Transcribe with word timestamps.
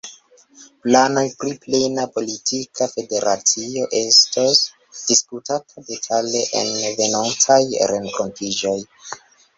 Planoj 0.85 1.23
pri 1.41 1.51
plena 1.65 2.05
politika 2.15 2.87
federacio 2.93 3.85
estos 3.99 4.63
diskutata 5.11 5.85
detale 5.93 6.43
en 6.63 6.75
venontaj 7.03 7.63
renkontiĝoj. 7.95 8.77